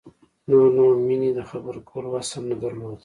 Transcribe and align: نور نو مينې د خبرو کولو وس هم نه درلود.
نور 0.49 0.65
نو 0.77 0.83
مينې 1.07 1.29
د 1.33 1.39
خبرو 1.49 1.85
کولو 1.89 2.07
وس 2.11 2.29
هم 2.35 2.43
نه 2.51 2.55
درلود. 2.63 2.99